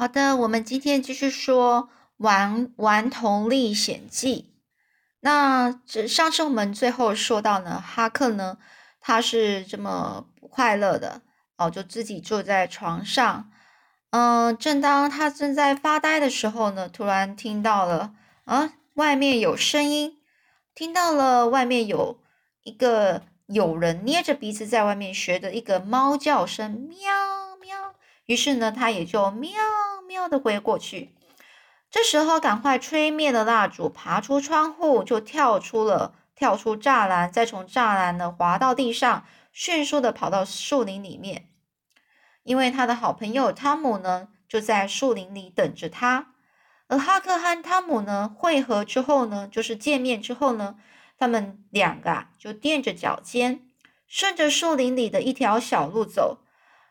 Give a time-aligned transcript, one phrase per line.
[0.00, 1.88] 好的，我们今天继续说
[2.18, 4.52] 《顽顽童历险记》。
[5.18, 8.58] 那这上次我们最后说到呢，哈克呢，
[9.00, 11.22] 他是这么不快乐的
[11.56, 13.50] 哦，就自己坐在床上。
[14.10, 20.18] 嗯，正当他正在发呆的时候呢，突然听到了啊，外面有声音，
[20.76, 22.20] 听到了外面有
[22.62, 27.94] 一个有人捏着鼻子在外面学的一个猫叫声，喵喵。
[28.26, 29.50] 于是呢，他也就喵
[30.08, 31.14] 喵的回过去。
[31.90, 41.48] 这时候，赶快吹灭了蜡烛，爬出窗户，就跳出了跳出栅栏，再从栅栏呢滑到地上，迅速的跑到树林里面。
[42.42, 46.32] 因为他的好朋友汤姆呢，就在树林里等着他。
[46.88, 50.76] 而哈克和汤姆呢会合之后呢，就是见面之后呢，
[51.18, 53.68] 他们两个啊就垫着脚尖，
[54.06, 56.38] 顺着树林里的一条小路走。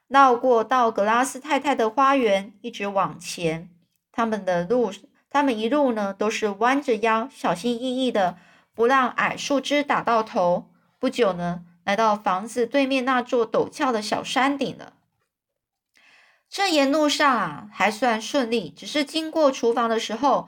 [0.07, 3.69] 绕过到格拉斯太太的花园，一直往前。
[4.11, 4.91] 他们的路，
[5.29, 8.37] 他们一路呢都是弯着腰，小心翼翼的，
[8.73, 10.71] 不让矮树枝打到头。
[10.97, 14.93] 不久呢，来到房子对面那座陡峭的小山顶了。
[16.49, 20.47] 这沿路上啊还算顺利，只是经过厨房的时候，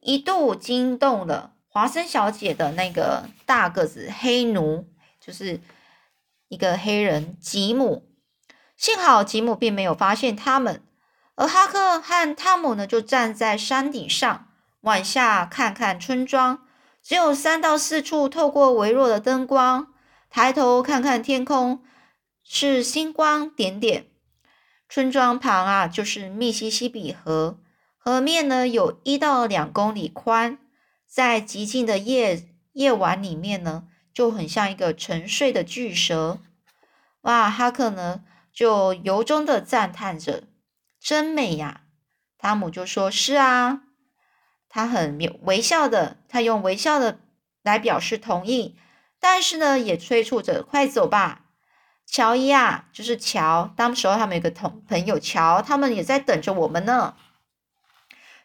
[0.00, 4.86] 一度惊动了华生小姐的那个大个子黑奴，
[5.20, 5.60] 就是
[6.48, 8.08] 一个黑人吉姆。
[8.84, 10.82] 幸好吉姆并没有发现他们，
[11.36, 14.48] 而哈克和汤姆呢，就站在山顶上
[14.82, 16.66] 往下看看村庄。
[17.02, 19.86] 只有三到四处透过微弱的灯光，
[20.28, 21.82] 抬头看看天空，
[22.44, 24.08] 是星光点点。
[24.90, 27.58] 村庄旁啊，就是密西西比河，
[27.96, 30.58] 河面呢有一到两公里宽，
[31.08, 36.40] 在寂静的夜夜晚里面呢，就很像一个沉睡的巨蛇。
[37.22, 38.20] 哇，哈克呢？
[38.54, 40.44] 就由衷的赞叹着
[41.02, 41.80] ：“真美呀！”
[42.38, 43.80] 汤姆就说：“是啊。”
[44.70, 47.20] 他很微笑的，他用微笑的
[47.62, 48.76] 来表示同意，
[49.20, 51.46] 但是呢，也催促着：“快走吧，
[52.06, 53.72] 乔伊啊，就是乔。
[53.76, 57.16] 当时候他们有个同朋友乔，他们也在等着我们呢。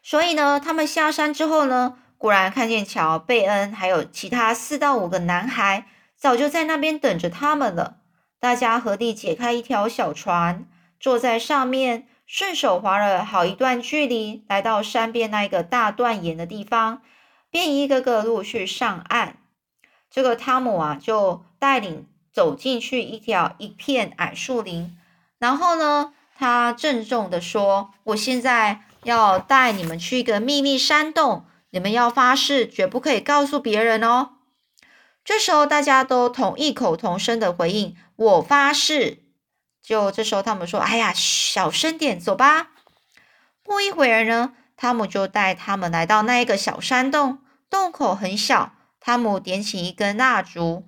[0.02, 5.86] 所以呢，他们下山之后呢，果然看见乔、贝恩还有其他四到五个男孩，
[6.16, 7.99] 早就在那边等着他们了。
[8.40, 10.64] 大家合力解开一条小船，
[10.98, 17.02] 坐在上面，顺手划了好一段距离，来到山边那一个大断岩的地方，
[17.50, 19.36] 便一个个陆续上岸。
[20.10, 24.96] 这个汤姆啊，就带领走进去一条一片矮树林，
[25.38, 34.30] 然后呢，他郑重的说：“我现在要带你们去一个秘密山洞，你们要发誓，绝不可以告诉别人哦。”
[35.24, 39.24] 这时候，大家都同异口同声的回应：“我发誓。”
[39.82, 42.70] 就这时候，他们说：“哎呀，小声点，走吧。”
[43.62, 47.38] 不一会儿呢，汤姆就带他们来到那一个小山洞，
[47.68, 48.72] 洞口很小。
[48.98, 50.84] 汤姆点起一根蜡烛，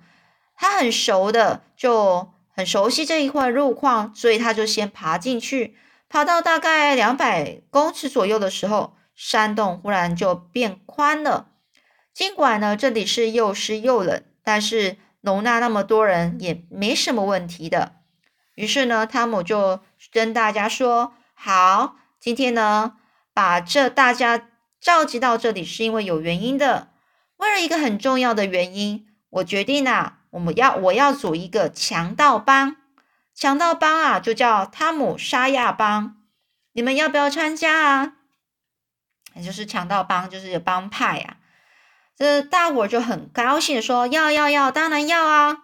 [0.55, 5.75] 他很熟的，就很熟悉这一块路况，所以他就先爬进去。
[6.09, 11.52] 爬到大概两百公尺左右的时候，山洞忽然就变宽了。
[12.13, 14.23] 尽管呢，这里是又湿又冷。
[14.45, 17.93] 但是容纳那么多人也没什么问题的。
[18.55, 19.79] 于是呢，汤姆就
[20.11, 22.97] 跟大家说：“好，今天呢，
[23.33, 24.49] 把这大家
[24.81, 26.89] 召集到这里是因为有原因的。
[27.37, 32.75] 为了一个很重要的原因，我决定啊，我们要我要组一个强盗帮。
[33.33, 36.17] 强盗帮啊，就叫汤姆沙亚帮。
[36.73, 38.13] 你们要不要参加啊？
[39.35, 41.37] 也就是强盗帮，就是帮派呀。”
[42.15, 45.63] 这大伙就很高兴的说：“要要要，当然要啊！”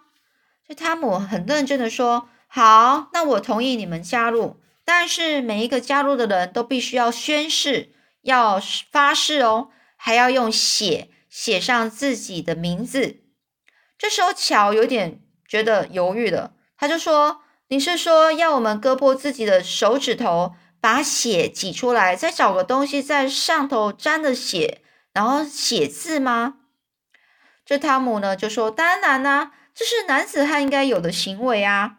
[0.66, 13.20] 这汤姆很认真的说：“好，那我同意你们加入，但是每一个加入的人都必须要宣誓，要发誓哦，还要用血写上自己的名字。”
[13.96, 24.80] 这时候乔有点觉得犹豫了，他就说：“你是说要我们割破自己的手指头，把血挤出来，再找个东西在上头沾着血？”
[25.20, 26.54] 然后写字吗？
[27.66, 31.98] 这汤姆呢就说：“当然啦，这是男子汉应该有的行为啊。”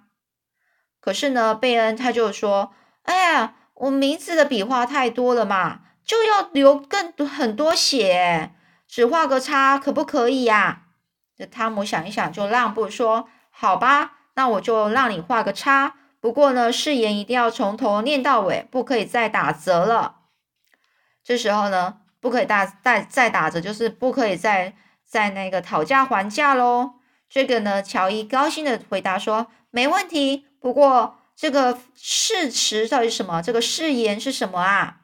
[1.00, 2.73] 可是呢，贝恩他就说
[3.06, 8.56] ：“哎呀，我名字的笔画太多了嘛，就要留更多很多血，
[8.88, 10.88] 只画个叉可不可以呀？”
[11.38, 15.94] 这汤姆想一想，就让步说：“好吧，那我就让你画个叉。
[16.19, 20.21] 不过呢，誓言一定要从头念到尾，不可以再打折了。”
[21.23, 22.00] 这时候呢。
[22.21, 24.73] 不可以打再再打折，就是不可以再
[25.03, 26.91] 再那个讨价还价喽。
[27.27, 33.41] 这个呢，乔伊高兴的回答说：“没问题，不过这个誓词到底什么？
[33.41, 35.01] 这个誓言是什么啊？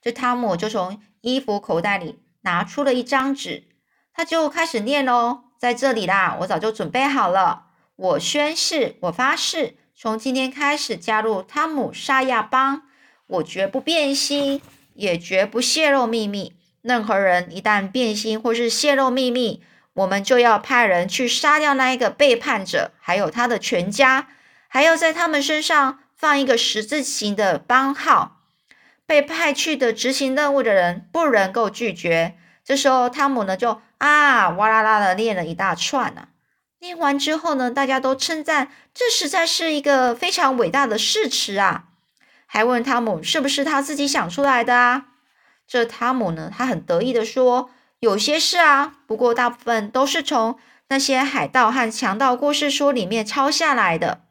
[0.00, 3.64] 这汤姆就从衣服口袋里拿出了一张纸，
[4.12, 5.44] 他就开始念喽。
[5.58, 7.66] 在这里啦，我早就准备好了。
[7.96, 12.82] 我宣誓，我发誓，从今天开始加入汤姆沙亚帮，
[13.26, 14.60] 我绝不变心，
[14.96, 16.54] 也绝不泄露秘密。
[16.82, 19.62] 任何人一旦变心或是泄露秘密，
[19.94, 24.28] 我们就要派人去杀掉那一个背叛者，还有他的全家，
[24.68, 28.40] 还要在他们身上放一个十字形的帮号。
[29.04, 32.34] 被派去的执行任务的人不能够拒绝。
[32.64, 36.28] 这时候，汤姆呢就啊哇啦啦的念了一大串呢。
[36.80, 41.84] 念完之后呢，大家都称赞这实在是一个非常伟大的誓词啊，
[42.46, 45.06] 还问汤姆是不是他自己想出来的啊？
[45.66, 47.70] 这汤姆呢，他很得意的说
[48.00, 50.56] ：“有些是啊，不过大部分都是从
[50.88, 54.22] 那些海盗和强盗故事书里面抄下来的。”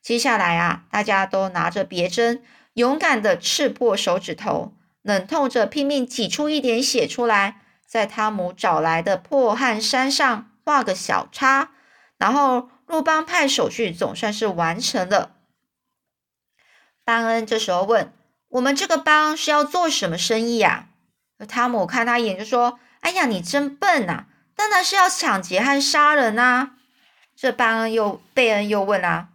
[0.00, 2.42] 接下来啊，大家都拿着别针，
[2.74, 11.70] 勇敢的刺破手指头，冷痛着拼命挤出一点血出来，在汤姆找来的破汗衫上画个小叉，
[12.16, 15.33] 然后入帮派手续总算是完成了。
[17.04, 18.12] 班恩这时候问。
[18.48, 20.86] 我们这个帮是要做什么生意呀？
[21.48, 24.26] 汤姆看他一眼就说：“哎呀，你真笨呐！
[24.54, 26.76] 当然是要抢劫和杀人啊！”
[27.34, 29.30] 这班恩又贝恩又问啊：“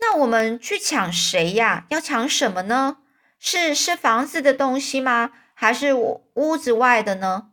[0.00, 1.84] 那我们去抢谁呀？
[1.90, 2.96] 要抢什么呢？
[3.38, 5.30] 是是房子的东西吗？
[5.54, 7.50] 还是屋子外的呢？”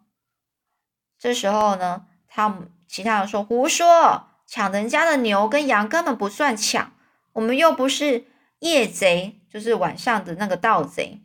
[1.20, 4.30] 这时候呢，汤姆其他人说：“胡说！
[4.48, 6.92] 抢人家的牛跟羊根本不算抢，
[7.34, 8.26] 我们又不是
[8.62, 11.22] 夜贼。”就是晚上的那个盗贼，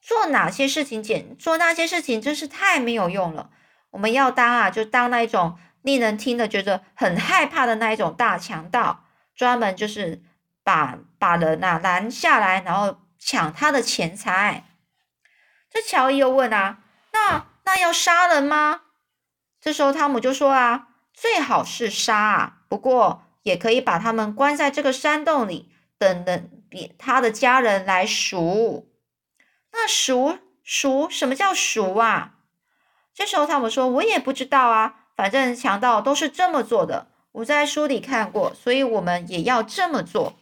[0.00, 3.50] 做哪些事情简做那些事情真是太没有用了。
[3.90, 10.22] 我们要当啊，就当那一种令人听了觉得很害怕的那一种大强盗，专门就是
[10.62, 14.64] 把把人啊拦下来，然后抢他的钱财。
[15.68, 16.78] 这乔伊又问啊，
[17.12, 18.82] 那那要杀人吗？
[19.60, 26.94] 这时候汤姆就说啊，最好是杀啊，不过也可以把他们关在这个山洞里，等等等。
[26.98, 28.88] 他的家人来赎，
[29.72, 32.34] 那赎赎什么叫赎啊？
[33.14, 40.38] 这时候汤姆说：“我也不知道啊，反正强盗都是这么做的，我在书里看过，所以我们也要这么做。”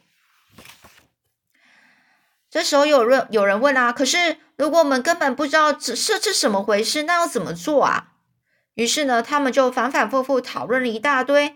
[2.49, 8.13] 这时候有人有人问啊，可是如果我们根本不知道这是这什么回事，那要怎么做啊？
[8.73, 11.55] 于是呢，他们就反反复复讨论了一大堆。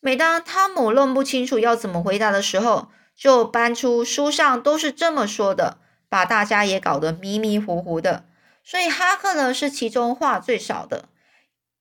[0.00, 5.78] 每当汤姆弄不清楚要怎么回答的时候，就搬出书上都是这么说的，
[6.08, 8.26] 把大家也搞得迷迷糊糊的。
[8.62, 11.08] 所以哈克呢是其中话最少的。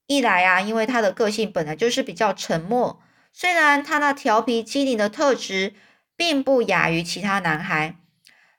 [0.07, 3.01] 一来啊，因为他的个性本来就是比较沉默，
[3.33, 5.73] 虽然他那调皮机灵的特质
[6.15, 7.97] 并不亚于其他男孩。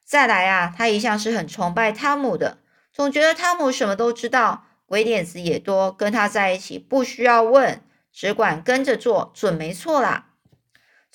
[0.04, 2.58] 再来啊，他一向是很崇拜汤姆的，
[2.92, 7.80] 总觉得汤姆什么都知道，鬼点子也多，跟他在一起不需要问，
[8.12, 10.25] 只管跟着做，准没错啦。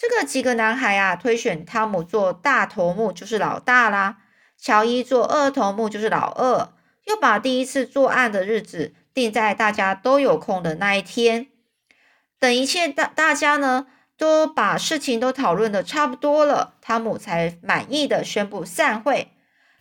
[0.01, 4.17] 这个几个男孩啊，推选汤姆做大头目就是老大啦，
[4.57, 6.73] 乔伊做二头目就是老二，
[7.05, 11.49] 又把第一次作案的日子定在大家都有空的那一天。
[12.39, 13.85] 等一切大大家呢
[14.17, 19.31] 都把事情都讨论的差不多了，汤姆才满意的宣布散会。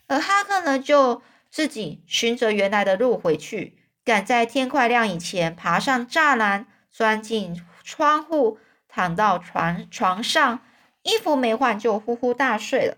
[0.05, 8.59] 而哈克呢，就自己循着原来的路回去，赶在天快亮以前爬上栅栏，钻进窗户。
[8.93, 10.59] 躺到床床上，
[11.03, 12.97] 衣服没换就呼呼大睡了。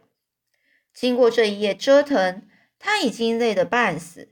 [0.92, 2.42] 经过这一夜折腾，
[2.80, 4.30] 他已经累得半死。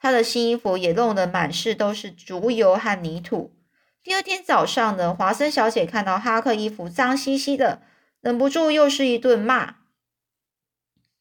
[0.00, 3.54] 他的新衣服也弄得满是都是竹油和泥土。
[4.02, 7.80] 第二天早上呢，华森小姐看到哈克衣服脏兮兮的，
[8.20, 9.76] 忍不住又是一顿骂。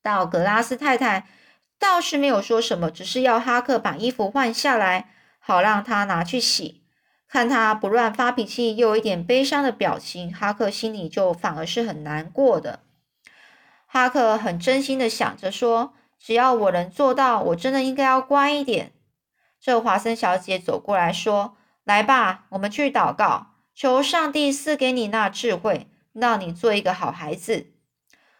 [0.01, 1.27] 道格拉斯太太
[1.79, 6.82] 倒是没有说什么，只是要哈克把衣服换下来，好让他拿去洗。
[7.33, 12.81] 看他不乱发脾气，又有一点悲伤的表情，哈克心里就反而是很难过的。
[13.87, 18.91] 哈克很真心的想着说：“只要我能做到，我真的应该要乖一点。”
[19.59, 27.71] 这华森小姐走过来说：“来吧，我们去祷告，求上帝赐给你那智慧，让你做一个好孩子。”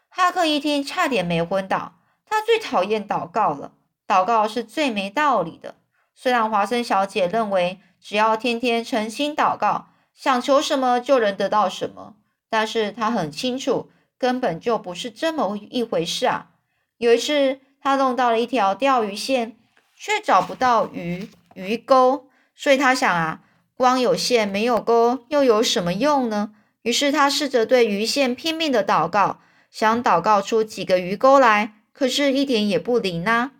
[0.07, 1.95] 哈克一听，差点没昏倒。
[2.27, 3.71] 他最讨厌祷告了，
[4.07, 5.73] 祷告是最没道理的。
[6.13, 7.79] 虽然华森小姐认为。
[8.03, 12.15] 只要天天诚心祷告，想求什么就能得到什么。
[12.49, 16.49] 但是他很清楚，根本就不是这么一回事啊！
[16.97, 19.57] 有一次，他弄到了一条钓鱼线，
[19.95, 23.41] 却找不到鱼鱼钩，所以他想啊，
[23.75, 26.53] 光有线没有钩又有什么用呢？
[26.81, 29.39] 于是他试着对鱼线拼命的祷告，
[29.71, 33.51] 想祷告出几个鱼钩来，可是一点也不灵啊。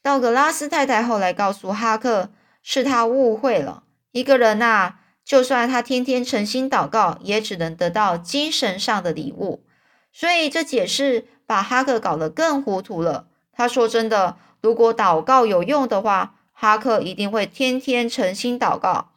[0.00, 2.30] 道格拉斯太太后来告诉哈克，
[2.68, 3.84] 是他误会了。
[4.10, 4.94] 一个人呐，
[5.24, 9.64] 就算他天天诚心祷告，也只能得到精神上的礼物。
[10.12, 13.28] 所以这解释把哈克搞得更糊涂了。
[13.52, 19.12] 他说：“真的，如果祷告有用的话，哈克一定会天天诚心祷告。”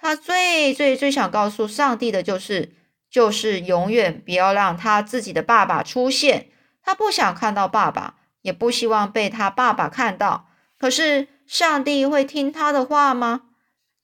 [0.00, 2.72] 他最最最想告诉上帝的就是，
[3.10, 6.48] 就是永远不要让他自己的爸爸出现。
[6.82, 10.48] 他不想看到爸爸，也不希望被他爸爸看到。
[10.78, 13.44] 可是上帝会听他的话吗？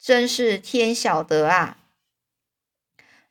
[0.01, 1.77] 真是天晓得啊！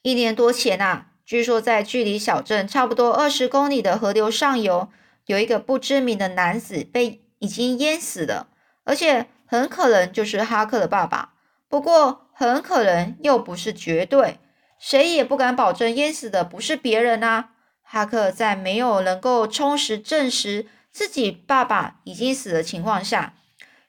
[0.04, 4.90] 一年多前啊，据说在距离小镇差不多二十公里的河流上游，
[5.26, 8.50] 有一个不知名的男子被已经淹死了，
[8.84, 11.34] 而且很可能就是哈克的爸爸。
[11.68, 14.38] 不过，很可能又不是绝对，
[14.78, 17.50] 谁也不敢保证淹死的不是别人啊！
[17.82, 23.34] 哈克在没有能够充实证实自己爸爸已经死的情况下，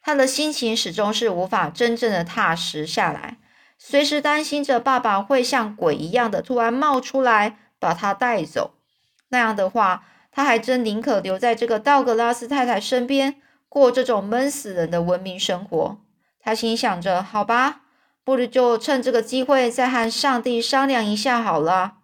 [0.04, 3.38] 他的心情始终是无法真正的踏实下来，
[3.78, 8.75] 随时担心着爸爸会像鬼一样的突然冒出来把他带走。
[9.30, 13.37] 那样的话，他还真宁可留在这个道格拉斯太太身边，
[13.70, 15.99] 过这种闷死人的文明生活。
[16.38, 17.80] 他心想着：好吧。
[18.23, 21.96] 不如就趁这个机会再和上帝商量一下好了。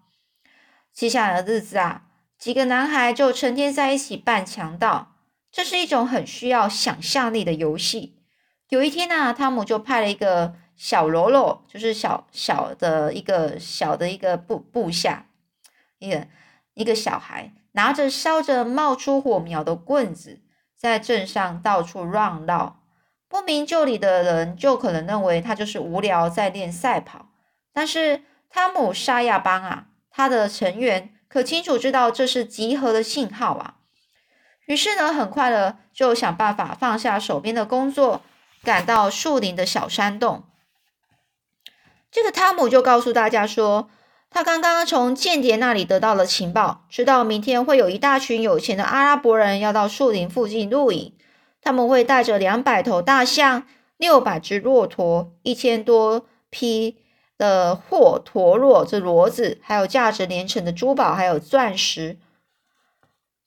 [0.92, 2.02] 接下来的日子啊，
[2.38, 5.09] 几个男孩就成天在一起扮强盗，
[5.52, 8.16] 这是一种很需要想象力的游戏。
[8.68, 15.26] 有一天呢，汤姆就派了一个小喽啰，就是小小的一个小的一个部部下，
[15.98, 16.28] 一个
[16.74, 20.40] 一个小孩，拿着烧着冒出火苗的棍子，
[20.76, 22.80] 在镇上到处乱绕。
[23.28, 27.30] 不明就里的人就可能认为他就是无聊在练赛跑，
[27.72, 33.78] 但是汤姆沙亚邦啊，他的成员可清楚知道这是集合的信号啊。
[34.66, 38.22] 于是呢，很快的就想办法放下手边的工作，
[38.62, 40.44] 赶到树林的小山洞。
[42.10, 43.88] 这个汤姆就告诉大家说，
[44.30, 51.14] 他刚刚从间谍那里得到了情报，知道明天会有一大群有钱的阿拉伯人要到树林附近露营。
[51.62, 56.96] 他们会带着两百头大象、六百只骆驼、一千多匹
[57.36, 62.18] 的货驼骡，这骡子还有价值连城的珠宝，还有钻石。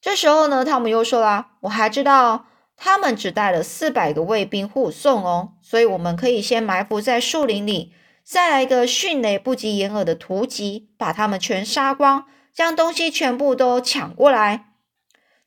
[0.04, 14.66] 这时候呢，汤姆又说啦：“我还知道他们只带了四百个卫兵护送哦，所以我们可以先埋伏在树林里，再来一个迅雷不及掩耳的突击，把他们全杀光，将东西全部都抢过来。”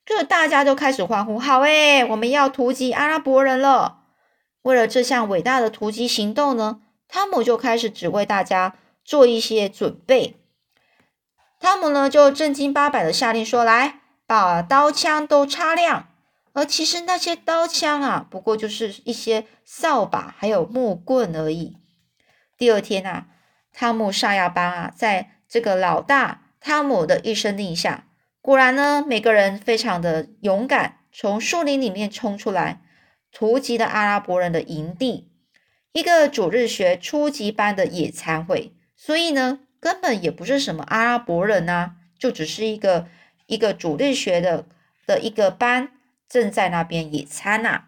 [0.06, 4.04] 这大家就开始欢呼：“好诶，我们要突击阿拉伯人了！”
[4.64, 10.40] 为了这项伟大的突击行动呢，汤姆就开始指挥大家做一些准备。
[11.60, 16.08] 汤姆呢就正经八百的下令说：“来，把刀枪都擦亮。”
[16.52, 21.76] 而其实那些刀枪啊，不过就是一些扫把还有木棍而已。
[22.56, 23.26] 第二天啊，
[23.74, 28.06] 汤姆沙亚班啊，在这个老大汤姆的一声令下。
[28.40, 32.80] 果然呢，每个人非常的勇敢，从树林里面冲出来，
[33.30, 35.30] 突击的阿拉伯人的营地，
[35.92, 43.08] 一个主日学初级班的野餐会，所以呢，根本也不是什么阿拉伯人呐，就只是一个
[43.46, 44.66] 一个主日学的
[45.06, 45.92] 的一个班
[46.28, 47.84] 正在那边野餐呐。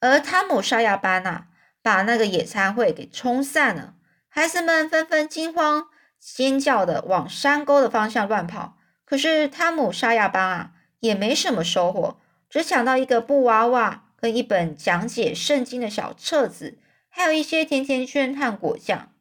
[0.00, 1.46] 而汤姆沙亚班呐，
[1.80, 3.94] 把那个野餐会给冲散了，
[4.28, 5.86] 孩子们纷纷惊慌
[6.18, 8.76] 尖叫的往山沟的方向乱跑。
[9.04, 12.18] 可是汤姆沙亚班啊，也没什么收获，
[12.50, 19.12] 只抢到一个布娃娃跟一本讲解圣经的小册子，还有一些甜甜圈和果酱。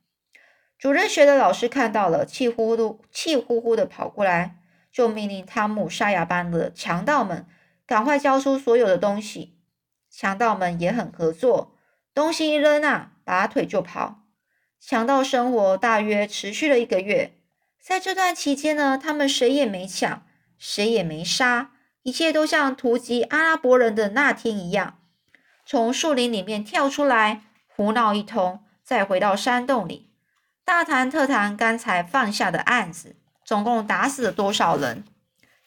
[0.78, 4.58] 主任学的老师看到了，气呼呼、气呼呼的跑过来，
[4.94, 7.48] 就命令汤姆沙亚班的强盗们
[7.86, 9.58] 赶快交出所有的东西。
[10.10, 11.76] 强盗们也很合作，
[12.14, 14.20] 东西一扔啊，拔腿就跑。
[14.80, 17.34] 强盗生活大约持续了一个月。
[17.82, 20.24] 在这段期间呢，他们谁也没抢，
[20.58, 21.72] 谁也没杀，
[22.04, 25.00] 一切都像突击阿拉伯人的那天一样，
[25.66, 30.12] 从树林里面跳出来胡闹一通，再回到山洞里，
[30.64, 35.04] 大谈特谈刚才放下的案子，总共打死了多少人，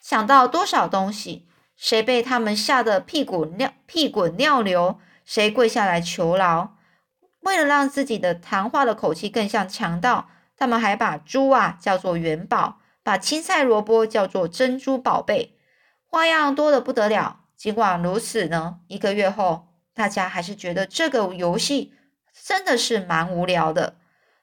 [0.01, 6.75] 抢到多少东西，谁被他们吓得屁滚尿屁滚尿流，谁跪下来求饶，
[7.41, 10.29] 为了让自己的谈话的口气更像强盗。
[10.59, 15.55] 他们还把猪啊叫做元宝，把青菜萝卜叫做珍珠宝贝，
[16.03, 17.41] 花样多得不得了。
[17.55, 21.93] 尽管如此呢，一个月后，大家还是觉得这个游戏
[22.43, 23.97] 真的是蛮无聊的。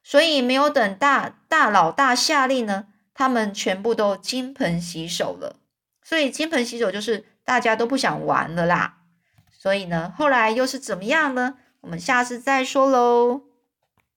[0.04, 5.56] 所以没有等大大老大下令呢，他们全部都金盆洗手了。
[6.02, 8.98] 所以金盆洗手就是大家都不想玩了啦。
[9.50, 11.56] 所以呢，后来又是怎么样呢？
[11.80, 13.42] 我们下次再说喽。